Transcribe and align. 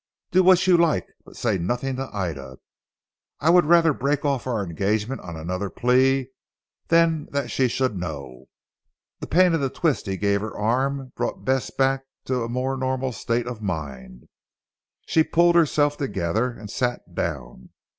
"Do 0.31 0.41
what 0.41 0.65
you 0.65 0.77
like, 0.77 1.05
but 1.25 1.35
say 1.37 1.59
nothing 1.59 1.97
to 1.97 2.09
Ida. 2.11 2.57
I 3.39 3.51
would 3.51 3.65
rather 3.65 3.93
break 3.93 4.25
off 4.25 4.47
our 4.47 4.63
engagement 4.63 5.21
on 5.21 5.35
another 5.35 5.69
plea 5.69 6.31
than 6.87 7.27
that 7.29 7.51
she 7.51 7.67
should 7.67 7.95
know." 7.95 8.45
The 9.19 9.27
pain 9.27 9.53
of 9.53 9.61
the 9.61 9.69
twist 9.69 10.07
he 10.07 10.17
gave 10.17 10.41
her 10.41 10.57
arm 10.57 11.11
brought 11.15 11.45
Bess 11.45 11.69
back 11.69 12.01
to 12.25 12.41
a 12.43 12.49
more 12.49 12.75
normal 12.77 13.11
state 13.11 13.45
of 13.45 13.61
mind. 13.61 14.27
She 15.05 15.23
pulled 15.23 15.53
herself 15.53 15.97
together, 15.97 16.49
and 16.49 16.67
sat 16.71 17.13
down. 17.13 17.69